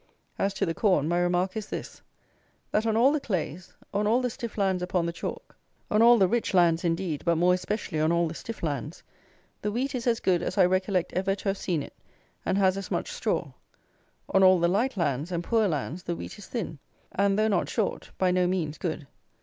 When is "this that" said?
1.69-2.87